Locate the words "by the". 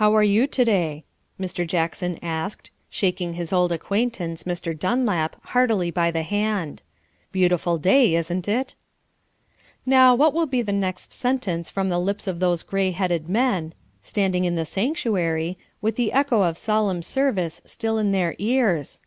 5.90-6.22